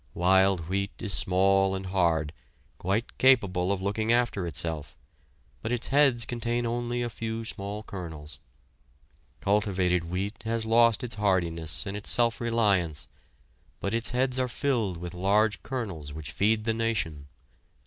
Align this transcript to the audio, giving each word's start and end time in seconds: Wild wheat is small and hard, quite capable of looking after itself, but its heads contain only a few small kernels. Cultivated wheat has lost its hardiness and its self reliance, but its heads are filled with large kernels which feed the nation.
Wild 0.15 0.61
wheat 0.67 0.99
is 0.99 1.13
small 1.13 1.75
and 1.75 1.85
hard, 1.85 2.33
quite 2.79 3.19
capable 3.19 3.71
of 3.71 3.83
looking 3.83 4.11
after 4.11 4.47
itself, 4.47 4.97
but 5.61 5.71
its 5.71 5.89
heads 5.89 6.25
contain 6.25 6.65
only 6.65 7.03
a 7.03 7.07
few 7.11 7.45
small 7.45 7.83
kernels. 7.83 8.39
Cultivated 9.41 10.05
wheat 10.09 10.41
has 10.41 10.65
lost 10.65 11.03
its 11.03 11.13
hardiness 11.21 11.85
and 11.85 11.95
its 11.95 12.09
self 12.09 12.41
reliance, 12.41 13.09
but 13.79 13.93
its 13.93 14.09
heads 14.09 14.39
are 14.39 14.47
filled 14.47 14.97
with 14.97 15.13
large 15.13 15.61
kernels 15.61 16.13
which 16.13 16.31
feed 16.31 16.63
the 16.63 16.73
nation. 16.73 17.27